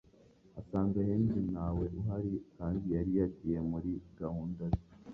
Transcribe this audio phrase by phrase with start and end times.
[0.59, 4.83] asanga Henry ntawe uhari kandi yari yagiye muri gahunda ze